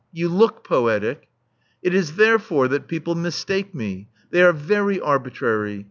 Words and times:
You 0.11 0.29
look 0.29 0.63
poetic." 0.63 1.27
"It 1.83 1.93
is 1.93 2.15
therefore 2.15 2.67
that 2.69 2.87
people 2.87 3.13
mistake 3.13 3.75
me. 3.75 4.09
They 4.31 4.41
are 4.41 4.51
very 4.51 4.99
arbitrary. 4.99 5.79